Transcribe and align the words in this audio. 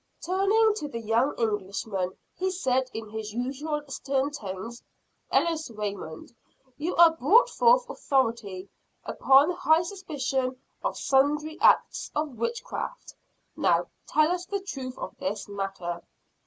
Turning 0.23 0.73
to 0.73 0.87
the 0.87 0.99
young 0.99 1.35
Englishman, 1.37 2.17
he 2.35 2.49
said 2.49 2.89
in 2.91 3.07
his 3.09 3.33
usual 3.35 3.83
stern 3.87 4.31
tones: 4.31 4.81
"Ellis 5.31 5.69
Raymond, 5.69 6.33
you 6.75 6.95
are 6.95 7.15
brought 7.15 7.45
before 7.45 7.83
authority, 7.87 8.67
upon 9.05 9.51
high 9.51 9.83
suspicion 9.83 10.59
of 10.83 10.97
sundry 10.97 11.59
acts 11.61 12.09
of 12.15 12.39
witchcraft. 12.39 13.13
Now 13.55 13.89
tell 14.07 14.31
us 14.31 14.47
the 14.47 14.61
truth 14.61 14.97
of 14.97 15.15
this 15.19 15.47
matter." 15.47 16.01